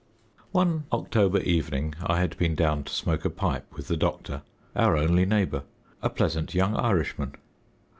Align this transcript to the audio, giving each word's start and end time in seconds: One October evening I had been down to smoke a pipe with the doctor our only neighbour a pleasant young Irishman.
One 0.51 0.85
October 0.91 1.41
evening 1.41 1.93
I 2.03 2.19
had 2.21 2.35
been 2.39 2.55
down 2.55 2.85
to 2.85 2.91
smoke 2.91 3.23
a 3.23 3.29
pipe 3.29 3.67
with 3.75 3.87
the 3.87 3.95
doctor 3.95 4.41
our 4.75 4.97
only 4.97 5.27
neighbour 5.27 5.61
a 6.01 6.09
pleasant 6.09 6.55
young 6.55 6.75
Irishman. 6.75 7.35